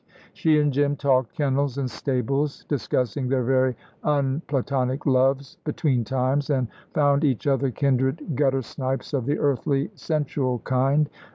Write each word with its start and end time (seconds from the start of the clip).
She 0.33 0.57
and 0.59 0.73
Jim 0.73 0.95
talked 0.95 1.35
kennels 1.35 1.77
and 1.77 1.87
stables, 1.87 2.65
discussing 2.67 3.29
their 3.29 3.43
very 3.43 3.77
unplatonic 4.03 5.05
loves 5.05 5.57
between 5.63 6.03
times, 6.05 6.49
and 6.49 6.69
found 6.95 7.23
each 7.23 7.45
other 7.45 7.69
kindred 7.69 8.29
guttersnipes 8.33 9.13
of 9.13 9.27
the 9.27 9.37
earthly, 9.37 9.91
sensual 9.93 10.57
kind. 10.63 11.07